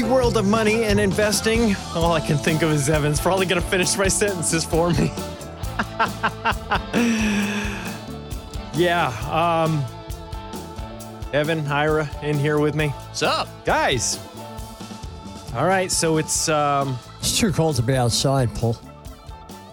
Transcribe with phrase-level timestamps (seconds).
[0.00, 1.76] the world of money and investing.
[1.94, 5.12] All I can think of is Evan's probably going to finish my sentences for me.
[8.74, 9.08] yeah.
[9.30, 9.84] Um,
[11.32, 12.88] Evan, Ira, in here with me.
[12.88, 13.48] What's up?
[13.64, 14.18] Guys.
[15.54, 15.90] All right.
[15.90, 16.48] So it's.
[16.48, 18.76] Um, It's too cold to be outside, Paul.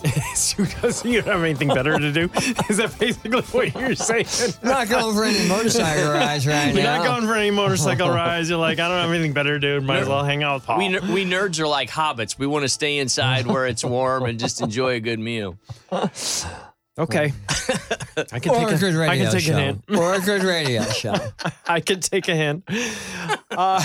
[0.57, 2.29] because you don't have anything better to do.
[2.69, 4.25] Is that basically what you're saying?
[4.63, 6.97] Not going for any motorcycle rides right You're now.
[6.97, 8.49] not going for any motorcycle rides.
[8.49, 9.85] You're like, I don't have anything better to do.
[9.85, 10.77] Might as well hang out with Paul.
[10.79, 12.37] We, ner- we nerds are like hobbits.
[12.37, 15.57] We want to stay inside where it's warm and just enjoy a good meal.
[16.99, 17.33] Okay.
[18.31, 19.53] I can or take a good I radio can take show.
[19.55, 19.83] a hint.
[19.95, 21.15] Or a good radio show.
[21.67, 22.63] I can take a hint.
[23.51, 23.83] Uh,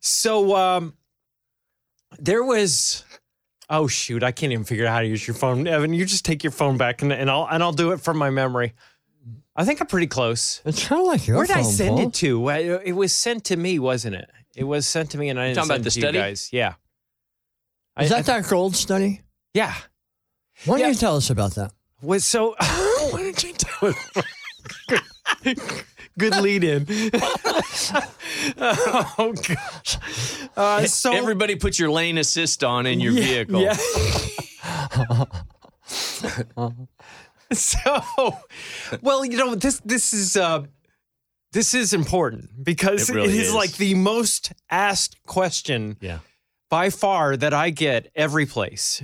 [0.00, 0.94] so um,
[2.18, 3.04] there was.
[3.72, 4.22] Oh shoot!
[4.24, 5.94] I can't even figure out how to use your phone, Evan.
[5.94, 8.28] You just take your phone back and, and I'll and I'll do it from my
[8.28, 8.74] memory.
[9.54, 10.60] I think I'm pretty close.
[10.64, 12.08] It's kind of like your Where did I phone, send Paul.
[12.08, 12.48] it to?
[12.84, 14.28] It was sent to me, wasn't it?
[14.56, 16.02] It was sent to me, and I didn't Talking send about it the to you
[16.02, 16.18] study?
[16.18, 16.48] guys.
[16.52, 16.74] Yeah.
[17.96, 19.20] I- Is I- that that gold study?
[19.54, 19.74] Yeah.
[20.64, 20.88] Why don't Yeah.
[20.88, 21.72] you tell us about that?
[22.02, 22.54] Was so.
[23.10, 23.94] Why don't you tell
[26.18, 26.86] Good lead in.
[28.58, 29.98] oh gosh.
[30.56, 33.60] Uh, so Everybody put your lane assist on in your Yeah, vehicle.
[33.62, 33.76] Yeah.
[37.52, 37.80] so,
[39.02, 40.64] well, you know this this is uh,
[41.52, 43.54] this is important because It really it is, is.
[43.54, 46.18] like the most asked question Yeah.
[46.68, 49.02] by far that I get every place.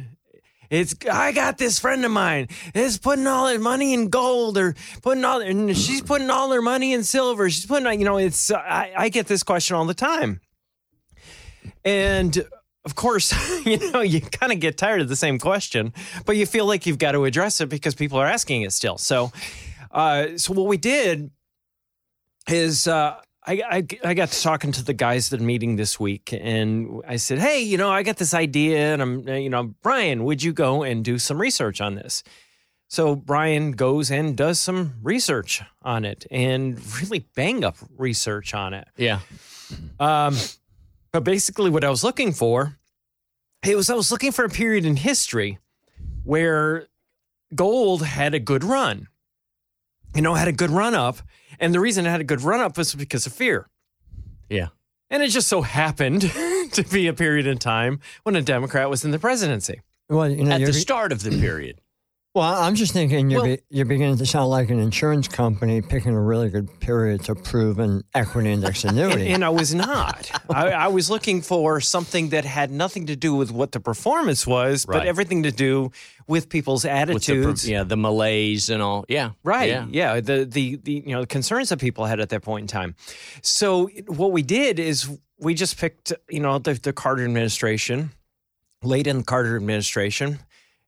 [0.70, 4.74] It's I got this friend of mine is putting all her money in gold or
[5.02, 7.48] putting all and she's putting all her money in silver.
[7.50, 10.40] She's putting you know it's I, I get this question all the time,
[11.84, 12.44] and
[12.84, 13.32] of course
[13.66, 15.92] you know you kind of get tired of the same question,
[16.24, 18.98] but you feel like you've got to address it because people are asking it still.
[18.98, 19.32] So,
[19.92, 21.30] uh, so what we did
[22.48, 23.16] is uh,
[23.46, 27.02] I, I I got to talking to the guys at the meeting this week, and
[27.06, 30.24] I said, "Hey, you know, I got this idea, and I'm, uh, you know, Brian,
[30.24, 32.22] would you go and do some research on this?"
[32.88, 38.74] So Brian goes and does some research on it, and really bang up research on
[38.74, 38.88] it.
[38.96, 39.20] Yeah.
[40.00, 40.36] Um,
[41.12, 42.78] but basically, what I was looking for,
[43.64, 45.58] it was I was looking for a period in history
[46.24, 46.88] where
[47.54, 49.06] gold had a good run.
[50.14, 51.18] You know, had a good run up,
[51.60, 53.68] and the reason it had a good run up was because of fear.
[54.48, 54.68] Yeah.
[55.10, 56.22] And it just so happened
[56.72, 59.80] to be a period in time when a Democrat was in the presidency.
[60.08, 61.80] Well, you know, At the start of the period.
[62.36, 65.80] Well, I'm just thinking you're, Well- be, you're beginning to sound like an insurance company
[65.80, 69.28] picking a really good period to prove an equity index annuity.
[69.28, 70.30] and I was not.
[70.50, 74.46] I, I was looking for something that had nothing to do with what the performance
[74.46, 75.90] was, but everything to do
[76.28, 77.66] with people's With the, attitudes.
[77.68, 79.06] yeah, the malaise and all.
[79.08, 79.30] Yeah.
[79.42, 79.70] Right.
[79.70, 79.86] Yeah.
[79.88, 80.20] Yeah.
[80.20, 82.96] The the the you know the concerns that people had at that point in time.
[83.42, 85.08] So what we did is
[85.38, 88.10] we just picked you know the, the Carter administration,
[88.82, 90.40] late in the Carter administration,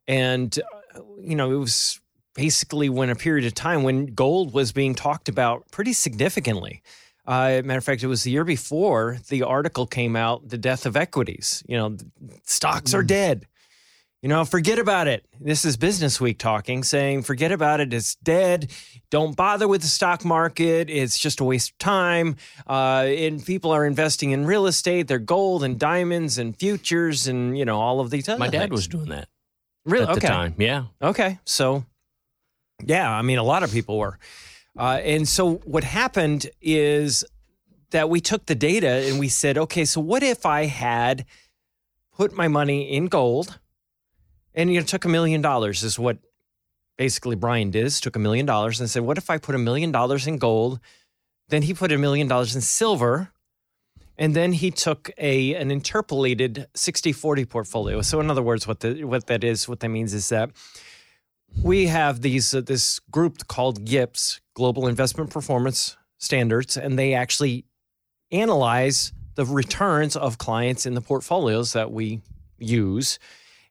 [0.06, 0.77] and uh,
[1.20, 2.00] you know it was
[2.34, 6.82] basically when a period of time when gold was being talked about pretty significantly.
[7.26, 10.86] Uh, matter of fact, it was the year before the article came out, "The Death
[10.86, 11.96] of Equities." You know,
[12.44, 13.46] stocks are dead.
[14.22, 15.24] You know, forget about it.
[15.40, 17.94] This is Business Week talking, saying, forget about it.
[17.94, 18.68] It's dead.
[19.10, 20.90] Don't bother with the stock market.
[20.90, 22.34] It's just a waste of time.
[22.68, 27.56] Uh, and people are investing in real estate, their gold and diamonds and futures and,
[27.56, 28.72] you know, all of these other My dad things.
[28.72, 29.28] was doing that
[29.88, 30.20] really at okay.
[30.20, 30.54] the time.
[30.58, 30.84] Yeah.
[31.02, 31.38] Okay.
[31.44, 31.84] So,
[32.84, 34.18] yeah, I mean, a lot of people were.
[34.78, 37.24] Uh, and so, what happened is
[37.90, 41.24] that we took the data and we said, okay, so what if I had
[42.16, 43.58] put my money in gold
[44.54, 46.18] and you know, took a million dollars, is what
[46.96, 49.58] basically Brian did, is took a million dollars and said, what if I put a
[49.58, 50.80] million dollars in gold?
[51.48, 53.30] Then he put a million dollars in silver.
[54.18, 58.02] And then he took a an interpolated 60-40 portfolio.
[58.02, 60.50] So in other words, what the what that is, what that means is that
[61.62, 67.64] we have these uh, this group called GIPS, Global Investment Performance Standards, and they actually
[68.30, 72.20] analyze the returns of clients in the portfolios that we
[72.58, 73.18] use.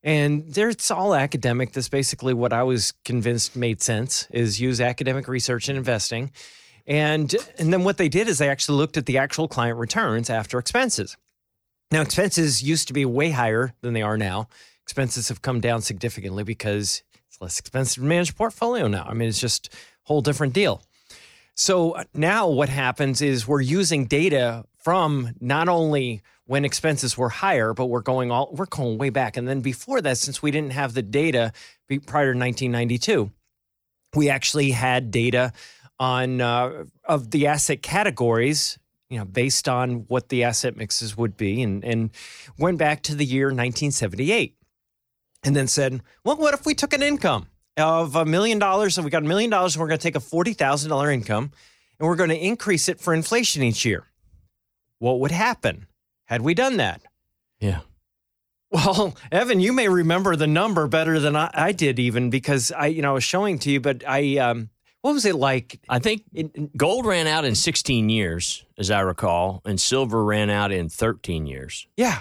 [0.02, 1.74] And there, it's all academic.
[1.74, 6.32] That's basically what I was convinced made sense is use academic research in investing.
[6.88, 10.30] And and then what they did is they actually looked at the actual client returns
[10.30, 11.18] after expenses.
[11.92, 14.48] Now, expenses used to be way higher than they are now.
[14.84, 19.06] Expenses have come down significantly because it's less expensive to manage a portfolio now.
[19.08, 20.82] I mean, it's just a whole different deal.
[21.56, 27.30] So uh, now what happens is we're using data from not only when expenses were
[27.30, 29.38] higher, but we're going all we're going way back.
[29.38, 31.52] And then before that, since we didn't have the data
[32.06, 33.32] prior to 1992,
[34.16, 35.52] we actually had data
[36.00, 38.78] on uh, of the asset categories,
[39.10, 42.12] you know, based on what the asset mixes would be, and and
[42.58, 44.56] went back to the year 1978,
[45.44, 47.48] and then said, well, what if we took an income
[47.78, 50.16] of a million dollars, and we got a million dollars, and we're going to take
[50.16, 51.52] a forty thousand dollar income,
[52.00, 54.06] and we're going to increase it for inflation each year.
[55.00, 55.88] What would happen
[56.26, 57.02] had we done that?
[57.60, 57.82] Yeah.
[58.70, 62.88] Well, Evan, you may remember the number better than I, I did, even because I,
[62.88, 63.80] you know, I was showing to you.
[63.80, 64.70] But I, um,
[65.08, 65.80] what was it like?
[65.88, 66.24] I think
[66.76, 71.48] gold ran out in 16 years, as I recall, and silver ran out in 13
[71.48, 71.88] years.
[71.96, 72.20] Yeah,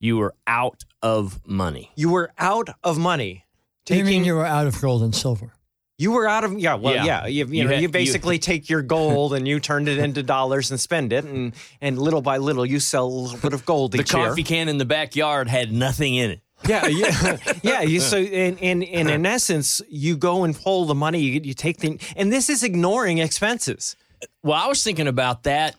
[0.00, 1.90] You were out of money.
[1.94, 3.44] you were out of money.
[3.84, 5.52] Do you mean you were out of gold and silver?
[5.98, 7.04] You were out of yeah, well, Yeah.
[7.04, 7.26] yeah.
[7.26, 9.98] You, you, You know, had- you you- basically take your gold and you turned it
[9.98, 13.52] into dollars and spend it, and and little by little you sell a little bit
[13.52, 14.28] of gold The each year.
[14.28, 16.40] coffee can in the backyard had nothing in it.
[16.68, 17.80] Yeah, yeah, yeah.
[17.82, 21.20] You so in in and in essence, you go and pull the money.
[21.20, 23.96] You, you take the and this is ignoring expenses.
[24.42, 25.74] Well, I was thinking about that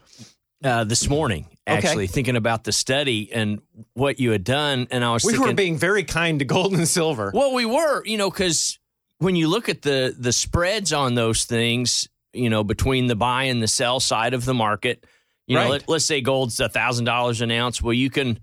[0.63, 1.77] uh, this morning, Okay.
[1.77, 3.61] actually, thinking about the study and
[3.93, 4.87] what you had done.
[4.91, 7.31] And I was We thinking, were being very kind to gold and silver.
[7.33, 8.79] well, we were, you know, because
[9.19, 13.43] when you look at the the spreads on those things, you know, between the buy
[13.45, 15.05] and the sell side of the market,
[15.47, 15.71] you know, Right.
[15.71, 17.81] let, let's say gold's a thousand dollars an ounce.
[17.81, 18.39] Well, you can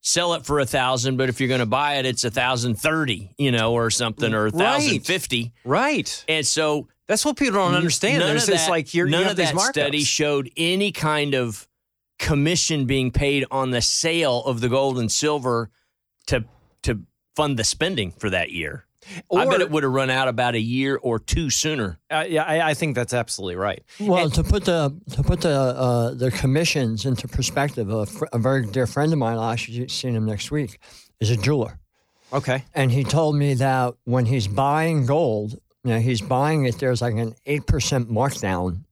[0.00, 2.76] sell it for a thousand, but if you're going to buy it, it's a thousand
[2.76, 5.04] thirty, you know, or something, or a thousand
[5.64, 6.24] Right.
[6.28, 8.20] And so That's what people don't understand.
[8.20, 9.70] None There's of this that, like you're, none you of these that markups.
[9.70, 11.66] study showed any kind of
[12.18, 15.70] commission being paid on the sale of the gold and silver
[16.26, 16.44] to
[16.82, 17.00] to
[17.34, 18.84] fund the spending for that year.
[19.34, 21.98] I bet it would have run out about a year or two sooner.
[22.10, 23.82] Uh, yeah, I, I think that's absolutely right.
[23.98, 28.38] Well, to put the to put the uh, the commissions into perspective, a, fr- a
[28.38, 30.78] very dear friend of mine, I'll actually see him next week,
[31.20, 31.78] is a jeweler,
[32.32, 32.64] Okay.
[32.74, 35.52] and he told me that when he's buying gold,
[35.84, 36.78] you know, he's buying it.
[36.78, 38.84] There's like an eight percent markdown,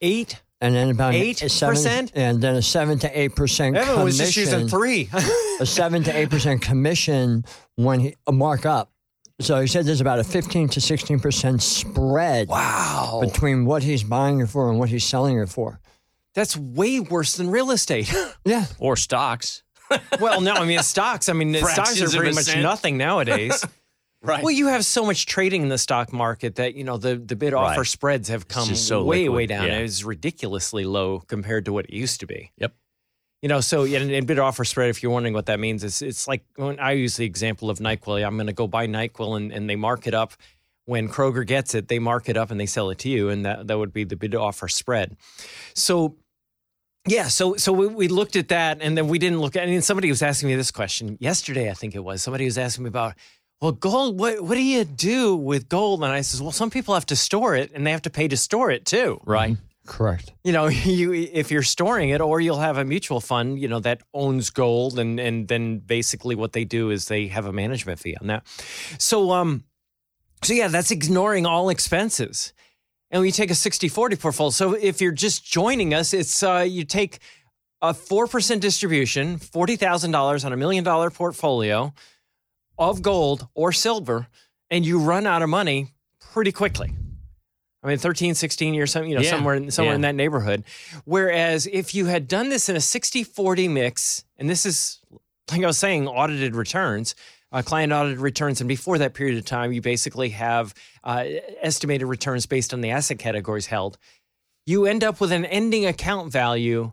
[0.00, 0.40] Eight.
[0.60, 2.10] and then about 8%?
[2.14, 4.04] and then a seven to eight percent Evan commission.
[4.04, 5.08] was just using three.
[5.60, 7.44] a seven to eight percent commission
[7.76, 8.90] when he a markup.
[9.40, 13.20] So he said there's about a fifteen to sixteen percent spread wow.
[13.22, 15.80] between what he's buying it for and what he's selling it for.
[16.34, 18.12] That's way worse than real estate.
[18.44, 18.66] Yeah.
[18.78, 19.62] Or stocks.
[20.20, 21.28] well, no, I mean, stocks.
[21.28, 22.62] I mean, stocks are pretty much cent.
[22.62, 23.64] nothing nowadays.
[24.20, 24.42] Right.
[24.42, 27.36] Well, you have so much trading in the stock market that you know the the
[27.36, 27.86] bid offer Right.
[27.86, 29.66] spreads have come so way liquid, way down.
[29.68, 29.78] yeah.
[29.78, 32.50] It's ridiculously low compared to what it used to be.
[32.58, 32.74] Yep.
[33.42, 34.90] You know, so yeah, and, and bid offer spread.
[34.90, 37.78] If you're wondering what that means, it's it's like when I use the example of
[37.78, 38.26] Nyquil.
[38.26, 40.32] I'm going to go buy Nyquil, and, and they mark it up.
[40.86, 43.44] When Kroger gets it, they mark it up and they sell it to you, and
[43.44, 45.16] that that would be the bid offer spread.
[45.74, 46.16] So
[47.06, 49.62] yeah, so so we, we looked at that, and then we didn't look at.
[49.62, 51.70] I mean, somebody was asking me this question yesterday.
[51.70, 53.14] I think it was somebody was asking me about,
[53.60, 54.18] well, gold.
[54.18, 56.02] What what do you do with gold?
[56.02, 58.28] And I says, well, some people have to store it, and they have to pay
[58.28, 59.20] to store it too.
[59.24, 59.56] right.
[59.88, 60.34] Correct.
[60.44, 63.80] You know, you if you're storing it, or you'll have a mutual fund, you know,
[63.80, 67.98] that owns gold, and and then basically what they do is they have a management
[67.98, 68.46] fee on that.
[68.98, 69.64] So um,
[70.44, 72.52] so yeah, that's ignoring all expenses.
[73.10, 74.50] And we take a 60-40 portfolio.
[74.50, 77.20] So if you're just joining us, it's uh, you take
[77.80, 81.94] a four percent distribution, forty thousand dollars on a million dollar portfolio
[82.78, 84.28] of gold or silver,
[84.70, 86.92] and you run out of money pretty quickly.
[87.88, 90.64] I mean, 13, 16 years, some- you know, Yeah, somewhere in, somewhere in that neighborhood.
[91.06, 94.98] Whereas if you had done this in a 60-40 mix, and this is
[95.50, 97.14] like I was saying, audited returns,
[97.50, 101.24] uh, client audited returns, and before that period of time, you basically have uh,
[101.62, 103.96] estimated returns based on the asset categories held.
[104.66, 106.92] You end up with an ending account value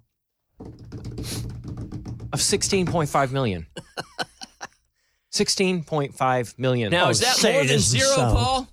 [0.60, 3.66] of 16.5 million.
[5.34, 6.92] 16.5 million.
[6.92, 8.16] Now, Oh, is that say more it than zero, so.
[8.34, 8.68] Paul?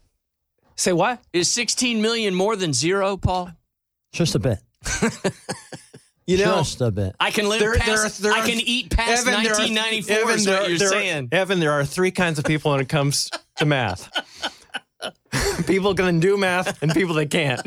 [0.82, 1.20] Say what?
[1.32, 3.52] Is 16 million more than zero, Paul?
[4.12, 4.58] Just a bit.
[6.24, 7.16] You know, Just a bit.
[7.18, 10.34] I can live There- there past, are- there I can eat past Evan, 1994 Evan,
[10.36, 11.28] is there- what you're there are- saying.
[11.32, 14.08] Evan, there are three kinds of people when it comes to math.
[15.66, 17.60] people can do math and people that can't.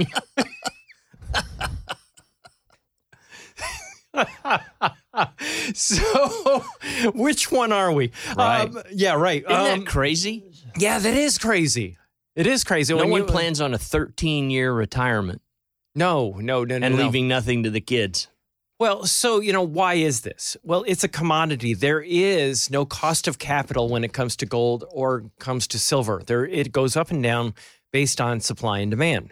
[5.74, 6.64] so,
[7.14, 8.12] which one are we?
[8.36, 8.62] Right.
[8.62, 9.44] Um, yeah, right.
[9.44, 10.44] Isn't Um, that crazy?
[10.78, 11.98] yeah, that is crazy.
[12.36, 12.94] It is crazy.
[12.94, 15.42] No When one you- uh, plans on a 13 year retirement
[15.96, 16.86] No, no, no, no.
[16.86, 17.04] and no.
[17.04, 18.28] leaving nothing to the kids.
[18.78, 20.58] Well, so, you know, why is this?
[20.62, 21.74] Well, it's a commodity.
[21.74, 26.22] There is no cost of capital when it comes to gold or comes to silver.
[26.26, 27.54] There it goes up and down
[27.94, 29.32] based on supply and demand.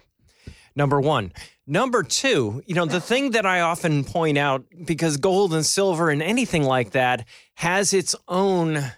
[0.77, 1.33] Number 1.
[1.67, 6.09] Number 2, you know, the thing that I often point out because gold and silver
[6.09, 8.91] and anything like that has its own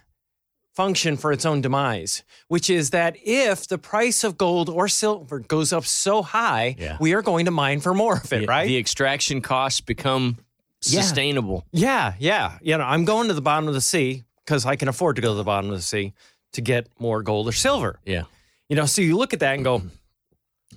[0.75, 5.39] function for its own demise, which is that if the price of gold or silver
[5.39, 6.97] goes up so high, Yeah.
[6.99, 8.67] we are going to mine for more of it, The- right?
[8.67, 10.37] The extraction costs become
[10.83, 11.01] Yeah.
[11.01, 11.65] sustainable.
[11.71, 12.57] Yeah, yeah.
[12.61, 15.21] You know, I'm going to the bottom of the sea because I can afford to
[15.21, 16.13] go to the bottom of the sea
[16.53, 17.99] to get more gold or silver.
[18.05, 18.23] Yeah.
[18.69, 19.81] You know, so you look at that and go,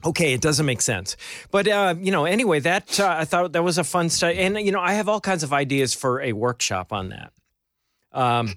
[0.05, 1.17] okay, it doesn't make sense.
[1.51, 4.59] But uh, you know, anyway, that uh, I thought that was a fun study, and
[4.61, 7.33] you know, I have all kinds of ideas for a workshop on that.
[8.13, 8.55] Um,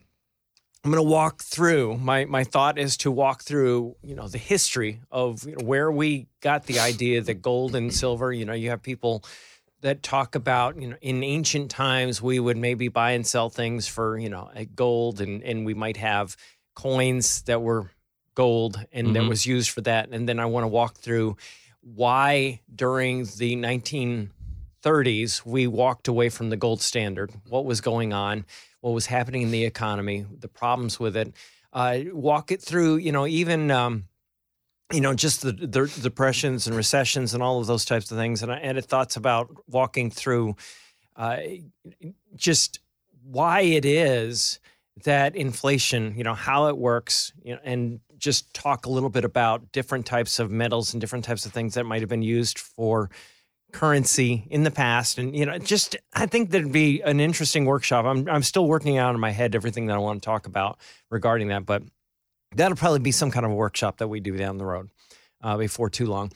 [0.83, 1.97] I'm going to walk through.
[1.97, 5.91] My my thought is to walk through, you know, the history of you know, where
[5.91, 8.33] we got the idea that gold and silver.
[8.33, 9.23] You know, you have people
[9.81, 13.87] that talk about you know in ancient times we would maybe buy and sell things
[13.87, 16.37] for you know gold and and we might have
[16.75, 17.89] coins that were
[18.35, 19.27] gold and that Mhm.
[19.29, 21.35] was used for that and then i want to walk through
[21.81, 28.45] why during the 1930s we walked away from the gold standard what was going on
[28.81, 31.33] what was happening in the economy the problems with it
[31.73, 34.03] uh, walk it through you know even um,
[34.91, 38.43] you know, just the, the depressions and recessions and all of those types of things.
[38.43, 40.55] And I and thoughts about walking through
[41.15, 41.37] uh,
[42.35, 42.79] just
[43.23, 44.59] why it is
[45.03, 49.25] that inflation, you know, how it works, you know, and just talk a little bit
[49.25, 52.59] about different types of metals and different types of things that might have been used
[52.59, 53.09] for
[53.71, 58.05] currency in the past and you know just i think that'd be an interesting workshop
[58.05, 60.77] i'm i'm still working out in my head everything that i want to talk about
[61.09, 61.83] regarding that but
[62.55, 64.89] that'll probably be some kind of a workshop that we do down the road
[65.43, 66.31] uh, before too long.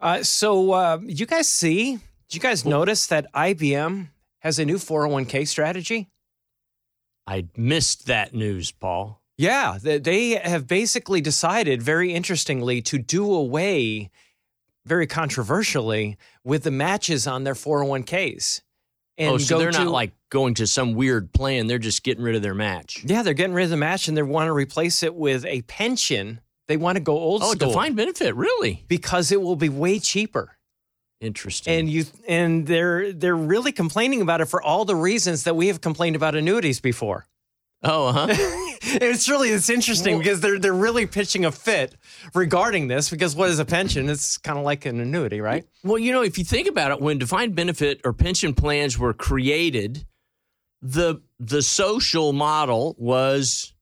[0.00, 1.98] Uh, so, uh, you guys see?
[2.28, 4.08] Did you guys notice that IBM
[4.40, 6.08] has a new 401k strategy?
[7.26, 9.20] I missed that news, Paul.
[9.36, 14.10] Yeah, they, they have basically decided, very interestingly, to do away,
[14.86, 18.60] very controversially, with the matches on their 401ks.
[19.18, 21.66] oh, oh so they're not like going to some weird plan.
[21.66, 23.04] They're just getting rid of their match.
[23.04, 25.62] Yeah, they're getting rid of the match and they want to replace it with a
[25.62, 26.40] pension.
[26.68, 27.50] They want to go old school.
[27.50, 28.84] Oh, school defined benefit, really?
[28.88, 30.56] because it will be way cheaper.
[31.20, 31.80] Interesting.
[31.80, 35.66] and you and they're they're really complaining about it for all the reasons that we
[35.66, 37.26] have complained about annuities before.
[37.82, 38.28] oh, huh?
[38.82, 41.94] it's really it's interesting because they're they're really pitching a fit
[42.34, 44.08] regarding this because what is a pension?
[44.08, 45.64] It's kind of like an annuity, right?
[45.84, 49.12] Well, you know, if you think about it, when defined benefit or pension plans were
[49.12, 50.06] created,
[50.80, 53.74] the the social model was,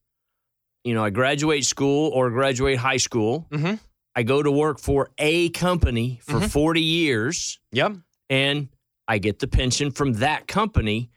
[0.85, 3.47] you know, I graduate school or graduate high school.
[3.53, 3.79] Mhm.
[4.17, 7.99] I go to work for a company for 40 years Yep.
[8.29, 8.69] and
[9.07, 11.11] I get the pension from that company.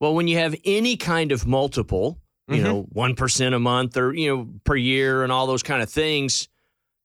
[0.00, 2.62] Well, when you have any kind of multiple, you Mhm.
[2.64, 6.48] know, 1% a month or, you know, per year and all those kind of things,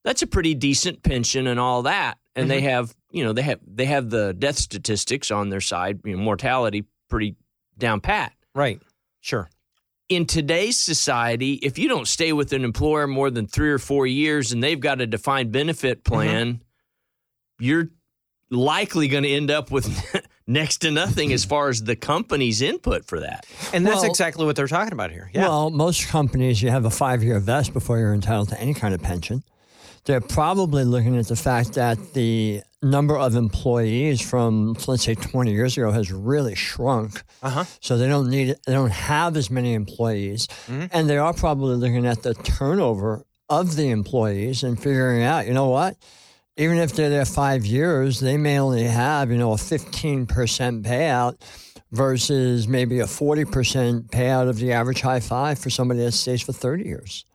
[0.03, 2.17] that's a pretty decent pension and all that.
[2.35, 5.99] And they have, you know, they have they have the death statistics on their side,
[6.05, 7.35] you know, mortality pretty
[7.77, 8.33] down pat.
[8.55, 8.81] Right.
[9.19, 9.49] Sure.
[10.07, 14.07] In today's society, if you don't stay with an employer more than 3 or 4
[14.07, 16.61] years and they've got a defined benefit plan,
[17.59, 17.89] you're
[18.49, 19.87] likely going to end up with
[20.47, 23.45] next to nothing as far as the company's input for that.
[23.73, 25.29] And that's Well- exactly what they're talking about here.
[25.33, 25.47] Yeah.
[25.47, 28.93] Well, most companies, you have a five year vest before you're entitled to any kind
[28.93, 29.43] of pension.
[30.05, 35.51] They're probably looking at the fact that the number of employees from, let's say, 20
[35.51, 37.21] years ago has really shrunk.
[37.43, 37.65] uh-huh.
[37.81, 40.47] So they don't need, they don't have as many employees.
[40.67, 40.85] Mm-hmm.
[40.91, 45.53] And they are probably looking at the turnover of the employees and figuring out, you
[45.53, 45.97] know what?
[46.61, 50.27] Even if they're there five years, they may only have, you know, a 15%
[50.83, 51.41] payout
[51.91, 56.53] versus maybe a 40% payout of the average high five for somebody that stays for
[56.53, 57.25] 30 years.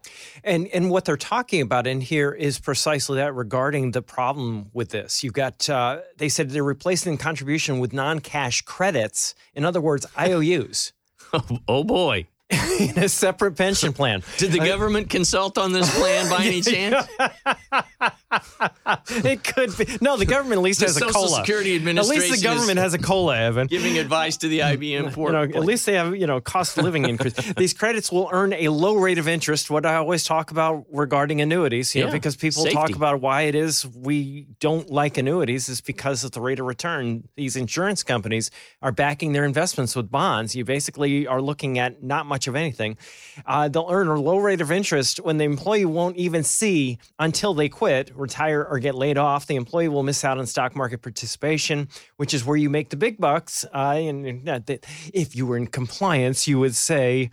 [0.44, 4.90] And and what they're talking about in here is precisely that regarding the problem with
[4.90, 5.24] this.
[5.24, 9.34] You've got uh, they said they're replacing contribution with non-cash credits.
[9.56, 10.92] In other words, IOUs
[11.68, 12.28] oh boy.
[12.78, 14.22] in a separate pension plan.
[14.38, 17.06] Did the government consult on this plan by any chance?
[19.24, 19.86] it could be.
[20.00, 21.36] No, the government at least The has a Social cola.
[21.38, 22.22] Security Administration.
[22.22, 23.66] At least the government has a cola, Evan.
[23.66, 26.84] giving advice to the IBM You know, at least they have, you know, cost of
[26.84, 27.34] living increase.
[27.54, 29.70] These credits will earn a low rate of interest.
[29.70, 33.42] What I always talk about regarding annuities, you know, Yeah, because people talk about why
[33.42, 37.28] it is we don't like annuities is because of the rate of return.
[37.36, 38.50] These insurance companies
[38.82, 40.54] are backing their investments with bonds.
[40.54, 42.98] You basically are looking at not much of anything.
[43.46, 47.54] Uh, they'll earn a low rate of interest when the employee won't even see until
[47.54, 51.00] they quit retire or get laid off, the employee will miss out on stock market
[51.00, 51.88] participation,
[52.18, 53.64] which is where you make the big bucks.
[53.72, 57.30] Uh, and, and that, that if you were in compliance, you would say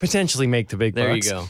[0.00, 1.26] potentially make the big There bucks.
[1.26, 1.46] you go.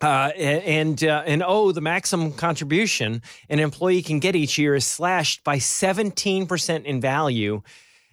[0.00, 4.84] Uh, and uh, and oh, the maximum contribution an employee can get each year is
[4.84, 7.62] slashed by 17% in value,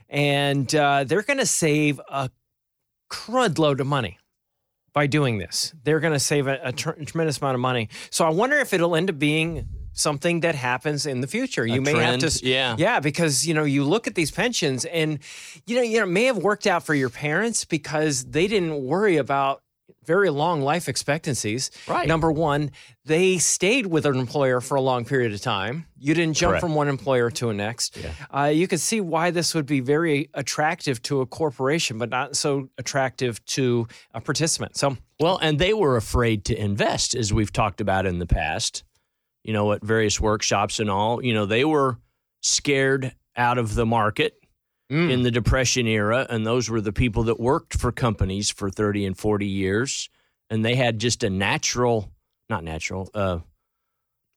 [0.07, 2.29] and uh, they're going to save a
[3.09, 4.17] crud load of money
[4.93, 5.73] by doing this.
[5.83, 7.89] They're going to save a, a tr- tremendous amount of money.
[8.09, 11.65] So I wonder if it'll end up being something that happens in the future.
[11.65, 12.75] You may have to, yeah.
[12.77, 15.19] yeah, because you know you look at these pensions, and
[15.65, 18.83] you know you know it may have worked out for your parents because they didn't
[18.83, 19.61] worry about
[20.09, 21.69] very long life expectancies.
[21.87, 22.07] Right.
[22.07, 22.71] Number one,
[23.05, 25.85] they stayed with an employer for a long period of time.
[25.99, 26.61] You didn't jump Correct.
[26.61, 27.95] from one employer to a next.
[28.35, 32.35] Uh, you could see why this would be very attractive to a corporation, but not
[32.35, 34.77] so attractive to a participant.
[34.77, 38.83] So, Well, and they were afraid to invest, as we've talked about in the past,
[39.43, 41.23] you know, at various workshops and all.
[41.23, 41.99] You know, they were
[42.41, 44.38] scared out of the market
[44.91, 46.25] mm, in the Depression era.
[46.29, 50.09] And those were the people that worked for companies for 30 and 40 years.
[50.49, 52.11] And they had just a natural,
[52.49, 53.39] not natural, uh,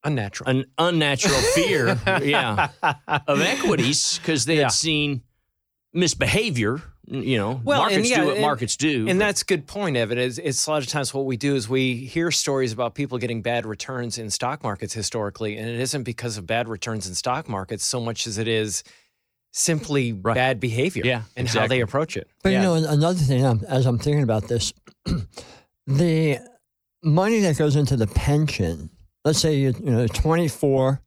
[0.04, 0.50] unnatural.
[0.50, 2.68] an unnatural fear, yeah,
[3.26, 4.62] of equities because they Yeah.
[4.64, 5.22] had seen
[5.92, 6.82] misbehavior.
[7.04, 9.08] You know, Well, and markets yeah, do what and- markets do.
[9.08, 10.18] And but- that's a good point, Evan.
[10.18, 13.18] Is it's a lot of times what we do is we hear stories about people
[13.18, 17.14] getting bad returns in stock markets historically, and it isn't because of bad returns in
[17.16, 18.84] stock markets so much as it is
[19.52, 20.34] simply Right.
[20.34, 22.26] bad behavior Yeah, and how they approach it.
[22.42, 22.58] But yeah.
[22.58, 24.72] you know, another thing, um, as I'm thinking about this,
[25.86, 26.38] the
[27.02, 28.90] money that goes into the pension.
[29.24, 31.00] Let's say you you know 24,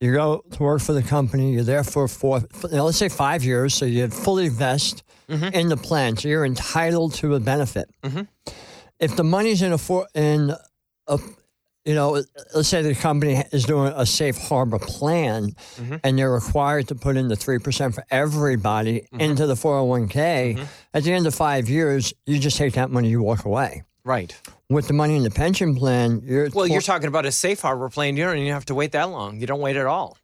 [0.00, 1.52] you go to work for the company.
[1.52, 2.40] You're there for four.
[2.52, 5.52] for- you know, let's say five years, so you have fully vest Mhm.
[5.54, 7.88] in the plan, so you're entitled to a benefit.
[8.02, 8.26] Mhm.
[8.98, 10.54] If the money's in a for in
[11.06, 11.18] a
[11.84, 12.22] you know,
[12.54, 16.00] let's say the company is doing a safe harbor plan Mhm.
[16.04, 19.20] and they're required to put in the 3% for everybody Mm-hmm.
[19.20, 20.58] into the 401k.
[20.94, 23.82] At the end of five years, you just take that money, you walk away.
[24.04, 24.34] right.
[24.68, 27.88] With the money in the pension plan, you're Well, you're talking about a safe harbor
[27.90, 28.16] plan.
[28.16, 29.38] You don't even have to wait that long.
[29.40, 30.16] You don't wait at all.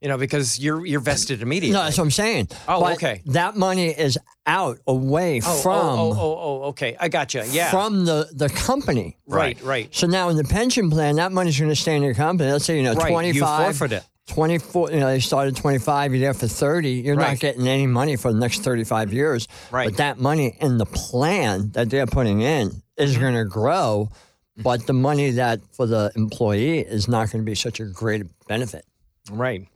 [0.00, 1.76] You know, because you're you're vested immediately.
[1.76, 2.48] No, that's what I'm saying.
[2.66, 3.22] Oh, But okay.
[3.26, 6.96] That money is out away oh, from oh, oh, oh, oh, okay.
[6.98, 7.44] I gotcha.
[7.50, 7.70] Yeah.
[7.70, 9.18] from the, the company.
[9.26, 9.94] right, right.
[9.94, 12.50] So now in the pension plan, that money's going to stay in your company.
[12.50, 13.08] Let's say you know Right.
[13.08, 14.04] You 25, forfeit it.
[14.28, 17.30] 24, you know, they started 25, you're there for 30, you're Right.
[17.30, 19.48] not getting any money for the next 35 years.
[19.70, 19.88] Right.
[19.88, 23.20] But that money in the plan that they're putting in is Mm-hmm.
[23.20, 24.08] going to grow,
[24.56, 28.22] but the money that for the employee is not going to be such a great
[28.46, 28.84] benefit.
[29.30, 29.66] Right.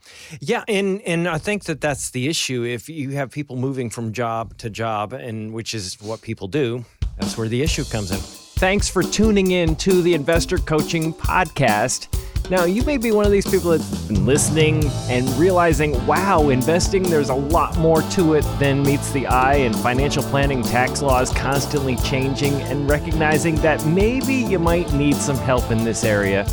[0.41, 2.65] Yeah, and and I think that that's the issue.
[2.65, 6.85] If you have people moving from job to job, and which is what people do,
[7.19, 8.19] that's where the issue comes in.
[8.19, 12.09] Thanks for tuning in to the Investor Coaching Podcast.
[12.51, 17.03] Now, you may be one of these people that's been listening and realizing, wow, investing,
[17.03, 21.33] there's a lot more to it than meets the eye, and financial planning, tax laws
[21.33, 26.47] constantly changing, and recognizing that maybe you might need some help in this area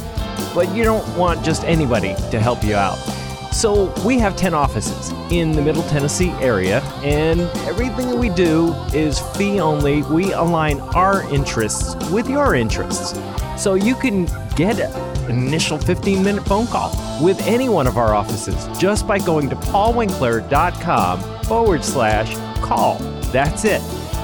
[0.54, 2.97] but you don't want just anybody to help you out.
[3.51, 8.73] So, we have 10 offices in the Middle Tennessee area, and everything that we do
[8.93, 10.03] is fee only.
[10.03, 13.19] We align our interests with your interests.
[13.57, 18.15] So, you can get an initial 15 minute phone call with any one of our
[18.15, 22.97] offices just by going to paulwinkler.com forward slash call.
[23.31, 23.81] That's it.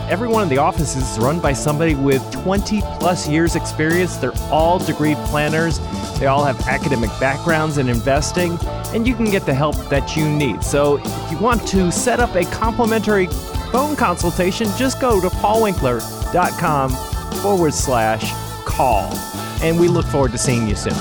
[0.09, 4.15] Every one of the offices is run by somebody with 20 plus years experience.
[4.15, 5.79] They're all degree planners.
[6.17, 8.57] They all have academic backgrounds in investing,
[8.93, 10.63] and you can get the help that you need.
[10.63, 13.27] So if you want to set up a complimentary
[13.73, 16.89] phone consultation, just go to paulwinkler.com
[17.41, 18.31] forward slash
[18.65, 19.13] call.
[19.61, 20.93] And we look forward to seeing you soon.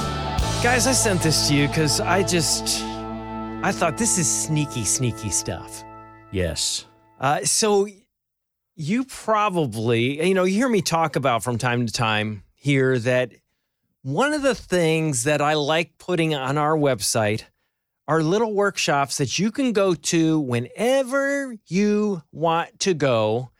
[0.64, 2.82] Guys, I sent this to you because I just,
[3.62, 5.84] I thought this is sneaky, sneaky stuff.
[6.32, 6.86] yes.
[7.18, 7.86] Uh, so
[8.76, 13.32] you probably, you know, you hear me talk about from time to time here that
[14.02, 17.44] one of the things that I like putting on our website
[18.06, 23.50] are little workshops that you can go to whenever you want to go.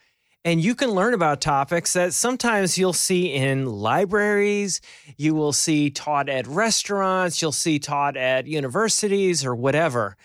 [0.45, 4.81] And you can learn about topics that sometimes you'll see in libraries,
[5.17, 10.17] you will see taught at restaurants, you'll see taught at universities or whatever.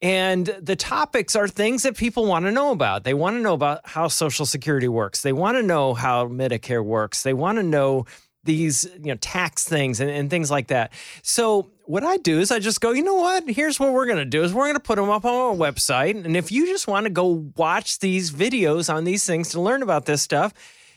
[0.00, 3.02] And the topics are things that people want to know about.
[3.02, 5.22] They want to know about how Social Security works.
[5.22, 7.24] They want to know how Medicare works.
[7.24, 8.06] They want to know
[8.44, 10.92] these you know tax things and, and things like that.
[11.22, 13.48] So what I do is I just go, you know what?
[13.48, 16.24] Here's what we're gonna do is we're gonna put them up on our website.
[16.24, 19.82] And if you just want to go watch these videos on these things to learn
[19.82, 20.54] about this stuff,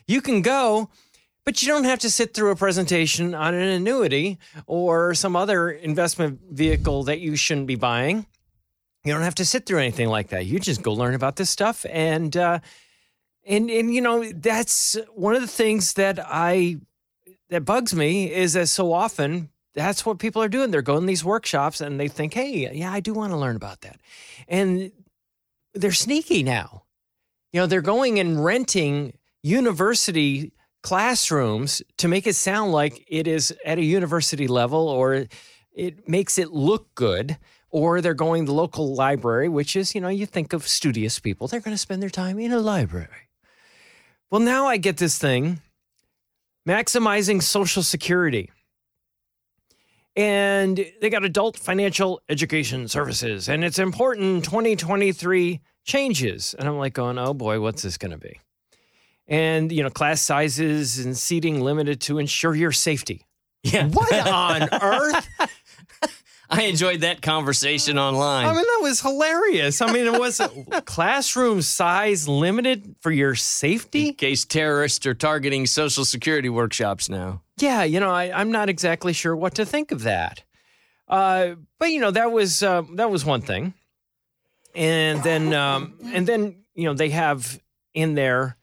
[0.08, 0.90] you can go.
[1.44, 4.38] But you don't have to sit through a presentation on an annuity
[4.68, 8.28] or some other investment vehicle that you shouldn't be buying.
[9.04, 10.46] You don't have to sit through anything like that.
[10.46, 12.60] You just go learn about this stuff, and uh,
[13.46, 16.78] and and you know that's one of the things that I
[17.50, 20.70] that bugs me is that so often that's what people are doing.
[20.70, 23.82] They're going these workshops and they think, hey, yeah, I do want to learn about
[23.82, 24.00] that,
[24.48, 24.92] and
[25.74, 26.84] they're sneaky now.
[27.54, 33.54] You know, they're going and renting university classrooms to make it sound like it is
[33.66, 35.26] at a university level or
[35.74, 37.38] it makes it look good
[37.70, 41.20] or they're going to the local library which is you know you think of studious
[41.20, 43.30] people they're going to spend their time in a library
[44.30, 45.62] well now i get this thing
[46.68, 48.50] maximizing social security
[50.16, 56.94] and they got adult financial education services and it's important 2023 changes and i'm like
[56.94, 58.40] going oh boy what's this going to be
[59.32, 63.26] and you know class sizes and seating limited to ensure your safety.
[63.64, 63.88] Yeah.
[63.88, 65.28] What on earth?
[66.54, 68.46] I enjoyed that conversation online.
[68.46, 69.82] I mean, that was hilarious.
[69.82, 70.42] I mean, it was
[70.86, 74.10] classroom size limited for your safety.
[74.10, 77.42] in case terrorists are targeting social security workshops now.
[77.58, 80.44] Yeah, you know, I, I'm not exactly sure what to think of that.
[81.08, 83.74] Uh, but you know, that was uh, that was one thing,
[84.76, 87.62] and then um, and then you know they have
[87.94, 88.58] in there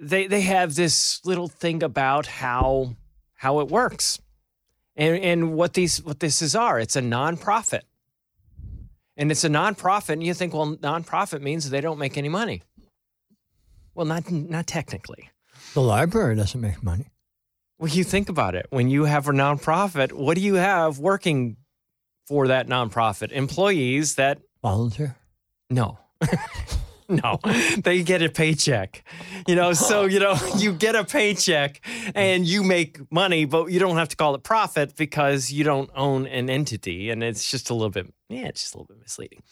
[0.00, 2.96] they they have this little thing about how
[3.34, 4.20] how it works
[4.98, 7.82] and and what these what this is are it's a nonprofit.
[9.16, 12.62] And it's a nonprofit and you think well nonprofit means they don't make any money.
[13.94, 15.30] Well not not technically.
[15.74, 17.06] The library doesn't make money.
[17.78, 18.66] well you think about it.
[18.70, 21.56] When you have a nonprofit what do you have working
[22.26, 23.32] for that nonprofit?
[23.32, 25.16] Employees that Volunteer.
[25.70, 25.98] no
[27.24, 27.38] no
[27.78, 29.02] they get a paycheck.
[29.46, 31.80] You know so you know you get a paycheck
[32.14, 35.90] and you make money but you don't have to call it profit because you don't
[35.94, 39.00] own an entity and it's just a little bit yeah it's just a little bit
[39.00, 39.42] misleading.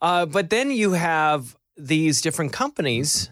[0.00, 3.28] Uh, but then you have these different companies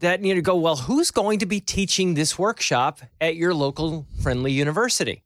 [0.00, 4.06] that need to go well who's going to be teaching this workshop at your local
[4.20, 5.22] friendly university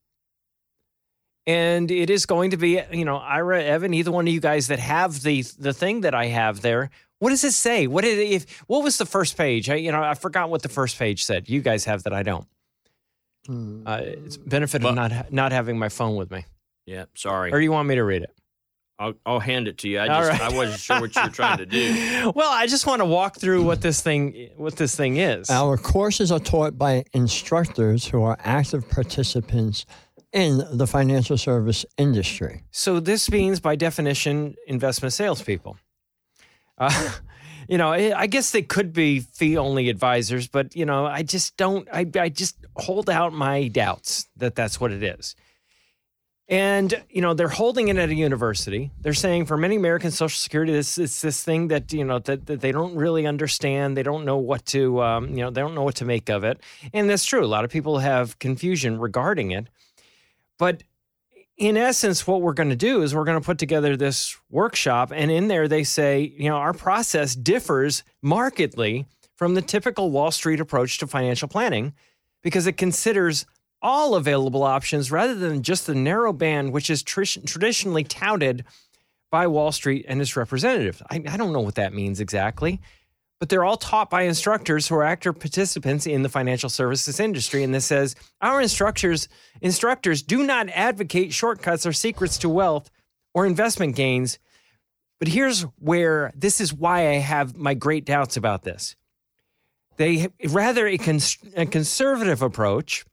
[1.46, 4.68] and it is going to be you know ira evan either one of you guys
[4.68, 8.18] that have the the thing that i have there what does it say what did
[8.18, 10.98] it, if what was the first page I, you know i forgot what the first
[10.98, 12.46] page said you guys have that i don't
[13.48, 16.44] uh, it's benefit of not not having my phone with me
[16.87, 17.50] Yeah, sorry.
[17.52, 18.31] or do you want me to read it
[18.98, 19.98] I'll, I'll hand it to you.
[19.98, 20.40] I just right.
[20.40, 22.31] I wasn't sure what you were trying to do.
[22.37, 25.76] well i just want to walk through what this thing what this thing is Our
[25.76, 29.87] courses are taught by instructors who are active participants
[30.33, 32.64] in the financial service industry.
[32.71, 35.77] So this means, by definition, investment salespeople.
[36.79, 37.12] Uh,
[37.68, 41.88] you know, I guess they could be fee-only advisors, but you know, I just don't.
[41.92, 45.37] I I just hold out my doubts that that's what it is.
[46.49, 48.90] And you know, they're holding it at a university.
[49.01, 52.47] They're saying for many Americans, Social Security, this is this thing that you know that,
[52.47, 53.97] that they don't really understand.
[53.97, 56.45] They don't know what to, um, you know, they don't know what to make of
[56.45, 56.61] it.
[56.92, 57.45] And that's true.
[57.45, 59.68] A lot of people have confusion regarding it.
[60.62, 60.85] But
[61.57, 65.11] in essence, what we're going to do is we're going to put together this workshop,
[65.12, 70.31] and in there they say, you know, our process differs markedly from the typical Wall
[70.31, 71.94] Street approach to financial planning
[72.44, 73.44] because it considers
[73.83, 78.64] all available options rather than just the narrow band which is tr- traditionally touted
[79.33, 81.03] by Wall Street and its representatives.
[81.11, 82.81] I, I don't know what that means exactly,
[83.42, 87.64] but they're all taught by instructors who are active participants in the financial services industry.
[87.64, 89.26] And this says our instructors
[89.61, 92.88] instructors do not advocate shortcuts or secrets to wealth
[93.35, 94.38] or investment gains.
[95.18, 98.94] But here's where this is why I have my great doubts about this.
[99.96, 103.05] They rather a, cons- a conservative approach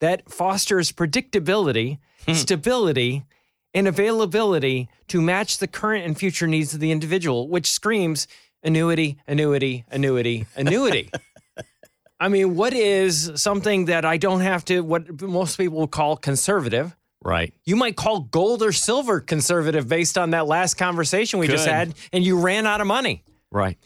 [0.00, 2.32] that fosters predictability, hmm.
[2.32, 3.24] stability,
[3.72, 8.26] and availability to match the current and future needs of the individual, which screams
[8.62, 11.10] annuity, annuity, annuity, annuity.
[12.20, 16.96] I mean, what is something that I don't have to, what most people call conservative?
[17.24, 17.52] Right.
[17.64, 21.94] You might call gold or silver conservative based on that last conversation we just had,
[22.12, 23.24] and you ran out of money.
[23.50, 23.78] Right.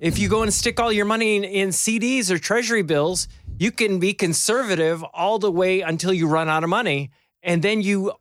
[0.00, 3.70] If you go and stick all your money in, in CDs or treasury bills, you
[3.70, 7.10] can be conservative all the way until you run out of money.
[7.42, 8.12] And then you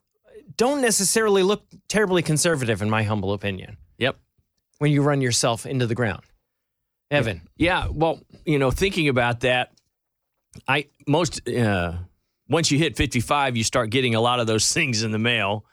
[0.57, 4.17] don't necessarily look terribly conservative, in my humble opinion, Yep.
[4.83, 6.23] When you run yourself into the ground.
[7.09, 7.87] Evan, Yeah.
[7.89, 9.71] Well, you know, thinking about that,
[10.67, 11.93] I most uh,
[12.49, 15.65] once you hit 55, you start getting a lot of those things in the mail.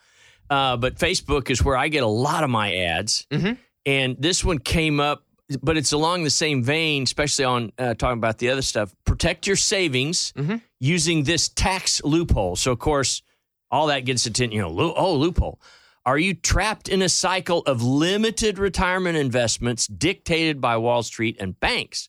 [0.48, 3.26] Uh, but Facebook is where I get a lot of my ads.
[3.32, 3.58] Mhm.
[3.84, 5.24] And this one came up
[5.62, 8.94] but it's along the same vein, especially on uh, talking about the other stuff.
[9.04, 10.32] Protect your savings
[10.78, 12.54] using this tax loophole.
[12.54, 13.22] So, of course,
[13.68, 14.52] all that gets attention.
[14.52, 15.58] You know, lo- oh, loophole.
[16.06, 21.58] Are you trapped in a cycle of limited retirement investments dictated by Wall Street and
[21.60, 22.08] banks?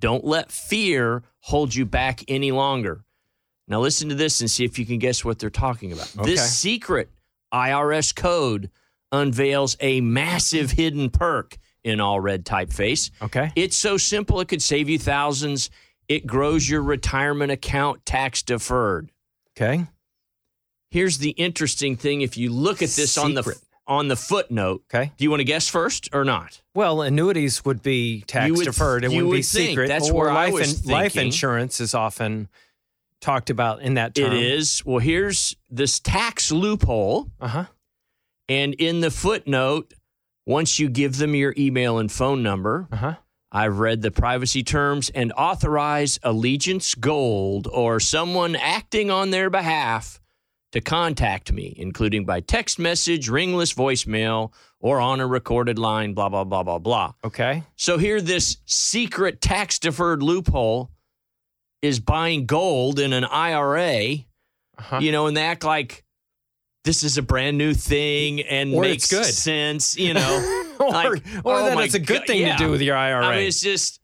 [0.00, 3.04] Don't let fear hold you back any longer.
[3.68, 6.12] Now, listen to this and see if you can guess what they're talking about.
[6.18, 6.30] Okay.
[6.30, 7.10] This secret
[7.52, 8.70] IRS code
[9.12, 13.10] unveils a massive hidden perk in all red typeface.
[13.22, 13.52] Okay.
[13.54, 15.70] It's so simple, it could save you thousands.
[16.08, 19.10] It grows your retirement account tax deferred.
[19.56, 19.86] Okay.
[20.90, 24.82] Here's the interesting thing if you look at this on the on the footnote.
[24.92, 25.12] Okay.
[25.16, 26.60] Do you want to guess first or not?
[26.74, 29.04] Well, annuities would be tax would- deferred.
[29.04, 29.70] It wouldn't be would think.
[29.70, 29.88] secret.
[29.88, 32.48] That's or where I life, was life insurance is often
[33.20, 34.32] talked about in that term.
[34.32, 34.84] It is.
[34.84, 37.30] Well, here's this tax loophole.
[37.40, 37.64] Uh huh.
[38.48, 39.92] And in the footnote,
[40.46, 43.14] once you give them your email and phone number, Uh huh.
[43.50, 50.20] I've read the privacy terms and authorize Allegiance Gold or someone acting on their behalf
[50.72, 56.28] to contact me, including by text message, ringless voicemail, or on a recorded line, blah,
[56.28, 57.12] blah, blah, blah, blah.
[57.24, 57.62] Okay.
[57.76, 60.90] So here, this secret tax deferred loophole
[61.82, 64.24] is buying gold in an IRA,
[64.78, 64.98] Uh-huh.
[65.00, 66.04] you know, and they act like
[66.84, 69.24] this is a brand new thing and Or makes good.
[69.24, 70.64] sense, you know.
[70.80, 72.56] or Like, or oh that it's a good God, thing yeah.
[72.56, 73.24] to do with your IRA.
[73.26, 74.00] I mean, it's just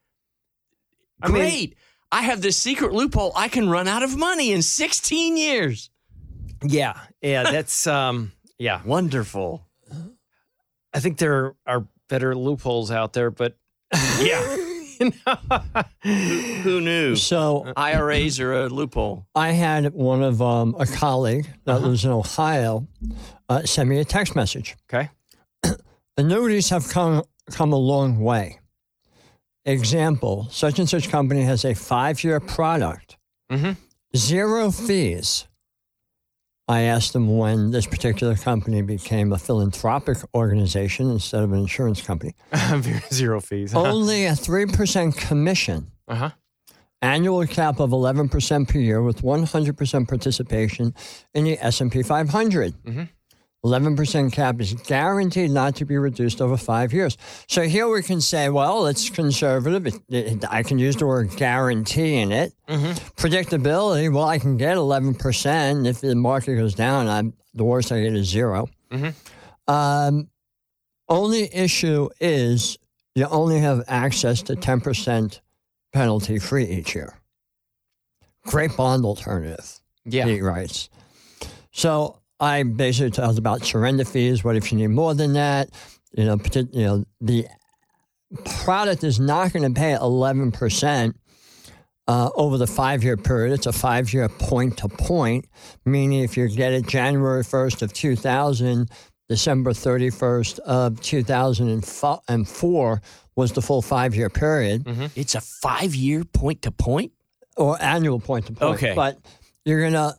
[1.22, 1.76] I mean- great.
[2.12, 3.32] I have this secret loophole.
[3.34, 5.90] I can run out of money in 16 years.
[6.64, 6.98] Yeah.
[7.22, 7.44] Yeah.
[7.50, 8.80] That's, um, yeah.
[8.84, 9.66] Wonderful.
[10.92, 13.56] I think there are better loopholes out there, but
[14.20, 14.56] Yeah.
[15.00, 15.62] you know.
[16.62, 17.16] Who knew?
[17.16, 19.26] So IRAs are a loophole.
[19.34, 22.86] I had one of um, a colleague that lives in Ohio
[23.48, 24.76] uh, send me a text message.
[24.92, 25.10] okay.
[26.16, 28.60] Annuities have come come a long way.
[29.64, 33.16] Example: such and such company has a five year product,
[33.50, 33.76] Mhm.
[34.16, 35.46] zero fees.
[36.66, 42.00] I asked them when this particular company became a philanthropic organization instead of an insurance
[42.00, 42.34] company.
[43.12, 43.74] Zero fees.
[43.74, 45.90] Only a three percent commission.
[46.08, 46.30] uh-huh.
[47.02, 50.94] annual cap of 11% per year with 100% participation
[51.34, 52.72] in the S&P 500.
[52.84, 53.08] Mhm.
[53.64, 57.16] 11% cap is guaranteed not to be reduced over five years.
[57.48, 59.86] So here we can say, well, it's conservative.
[59.86, 62.52] It, it, I can use the word guarantee in it.
[62.68, 65.86] Predictability, well, I can get 11%.
[65.86, 68.68] If the market goes down, I'm, the worst I get is 0
[69.66, 70.28] Um,
[71.08, 72.76] only issue is
[73.14, 75.40] you only have access to 10%
[75.92, 77.14] penalty free each year.
[78.46, 80.26] Great bond alternative, Yeah.
[80.26, 80.90] he writes.
[81.72, 84.42] So I basically talked about surrender fees.
[84.44, 85.70] What if you need more than that?
[86.12, 87.46] You know, you know the
[88.64, 91.14] product is not going to pay 11%
[92.06, 93.52] uh, over the five year period.
[93.54, 95.46] It's a five year point to point,
[95.84, 98.90] meaning if you get it January 1st of 2000,
[99.28, 103.02] December 31st of 2004
[103.36, 107.12] was the full five year period It's a five year point to point.
[107.56, 108.76] or annual point to point.
[108.76, 108.94] Okay.
[108.94, 109.18] But
[109.64, 110.14] you're going to,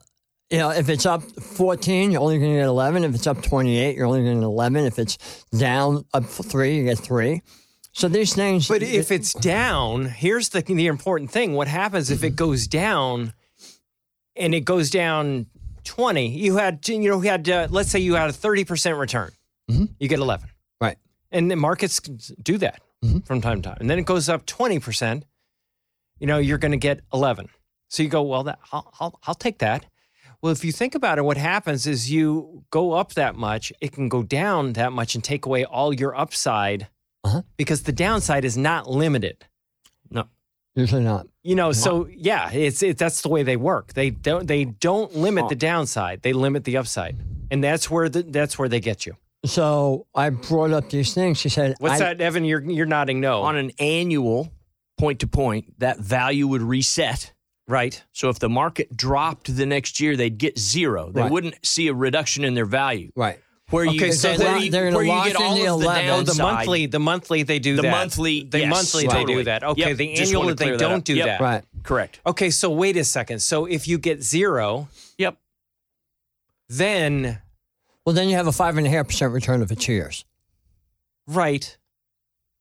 [0.49, 3.03] you know, if it's up 14, you're only going to get 11.
[3.03, 4.86] If it's up 28, you're only going to get 11.
[4.86, 7.41] If it's down up three, you get three.
[7.93, 8.67] So these things.
[8.67, 11.53] But if it's down, here's the the important thing.
[11.53, 12.36] What happens if it mm-hmm.
[12.36, 13.34] goes down
[14.36, 15.47] and it goes down
[15.86, 16.27] 20?
[16.27, 19.31] You had you know, you had uh, let's say you had a 30% return.
[19.71, 19.86] Mm-hmm.
[19.97, 20.49] You get 11.
[20.81, 20.97] Right.
[21.31, 23.19] And the markets do that mm-hmm.
[23.19, 23.77] from time to time.
[23.79, 25.23] And then it goes up 20%.
[26.19, 27.47] You know, you're going to get 11.
[27.88, 29.86] So you go, well, that I'll, I'll, I'll take that.
[30.45, 33.93] Well, if you think about it, what happens is you go up that much, it
[33.93, 36.88] can go down that much and take away all your upside
[37.23, 37.41] Uh-huh.
[37.58, 39.47] because the downside is not limited.
[40.12, 40.25] No.
[40.75, 41.25] Usually not.
[41.41, 43.93] You know, so yeah, it's it, that's the way they work.
[43.93, 47.17] They don't they don't limit the downside; they limit the upside,
[47.49, 49.15] and that's where the, that's where they get you.
[49.45, 51.39] So I brought up these things.
[51.39, 52.45] She said, What's that, Evan?
[52.45, 53.41] You're you're nodding no.
[53.41, 54.51] On an annual
[54.99, 57.34] point to point, that value would reset.
[57.67, 58.01] Right?
[58.13, 61.12] So if the market dropped the next year, they'd get zero.
[61.12, 61.32] They Right.
[61.32, 63.12] wouldn't see a reduction in their value.
[63.15, 63.39] Right.
[63.71, 65.62] Where you, Okay, so where they're- you, they're where you lock get in all the
[65.73, 66.10] of the 11.
[66.12, 67.91] Oh, the monthly, the monthly they do The that.
[67.91, 69.25] monthly, the yes, monthly totally.
[69.25, 69.63] they do that.
[69.63, 71.04] Okay, Yep, the just annual they don't up.
[71.04, 71.25] do Yep.
[71.25, 71.41] that.
[71.41, 71.63] Right.
[71.82, 72.19] Correct.
[72.28, 73.39] Okay, so wait a second.
[73.41, 75.38] So if you get zero, Yep.
[76.69, 77.39] then
[78.06, 80.25] Well, then you have a five and a half percent return over two years.
[81.28, 81.75] right,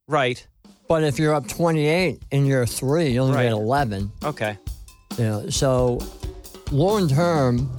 [0.09, 0.47] right,
[0.89, 3.43] But if you're up 28 in year three, you only Right.
[3.45, 4.13] get 11.
[4.23, 4.57] okay,
[5.19, 6.01] You know, so
[6.73, 7.71] long term,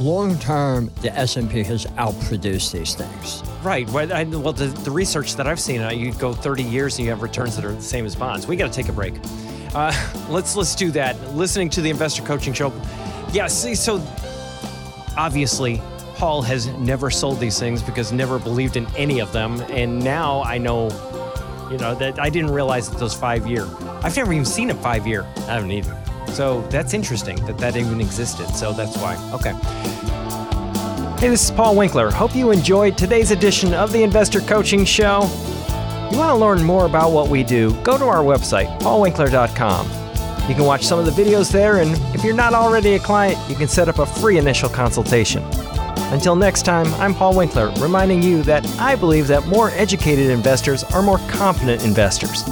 [0.00, 3.42] long term, the S&P has outproduced these things.
[3.62, 3.88] Right.
[3.90, 7.04] Well, I, well the, the research that I've seen, uh, you go 30 years and
[7.04, 8.46] you have returns that are the same as bonds.
[8.46, 9.14] We got to take a break.
[9.74, 9.92] Uh,
[10.28, 11.20] let's let's do that.
[11.34, 12.72] Listening to the Investor Coaching Show.
[13.32, 13.46] Yeah.
[13.46, 14.02] See, so
[15.16, 15.80] obviously,
[16.16, 20.42] Paul has never sold these things because never believed in any of them, and now
[20.42, 20.84] I know,
[21.70, 23.66] you know, that I didn't realize that those five year.
[24.02, 25.22] I've never even seen a five year.
[25.36, 26.00] I haven't either.
[26.34, 28.48] So that's interesting that that even existed.
[28.56, 29.16] So that's why.
[29.32, 29.52] Okay.
[31.20, 32.10] Hey, this is Paul Winkler.
[32.10, 35.20] Hope you enjoyed today's edition of the Investor Coaching Show.
[36.10, 37.72] You want to learn more about what we do?
[37.82, 39.86] Go to our website, paulwinkler.com.
[40.48, 43.38] You can watch some of the videos there, and if you're not already a client,
[43.48, 45.42] you can set up a free initial consultation.
[46.12, 50.84] Until next time, I'm Paul Winkler, reminding you that I believe that more educated investors
[50.84, 52.42] are more confident investors,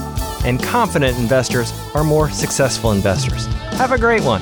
[0.44, 3.46] and confident investors are more successful investors.
[3.82, 4.40] Have a great one.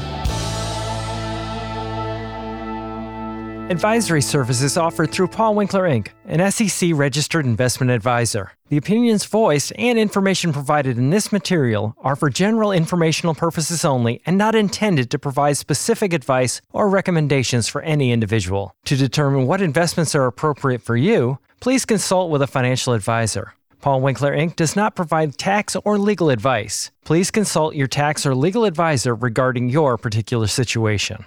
[3.70, 8.52] Advisory services offered through Paul Winkler Inc., an SEC registered investment advisor.
[8.68, 14.20] The opinions voiced and information provided in this material are for general informational purposes only
[14.26, 18.74] and not intended to provide specific advice or recommendations for any individual.
[18.84, 23.54] To determine what investments are appropriate for you, please consult with a financial advisor.
[23.80, 24.56] Paul Winkler Inc.
[24.56, 26.90] does not provide tax or legal advice.
[27.04, 31.24] Please consult your tax or legal advisor regarding your particular situation.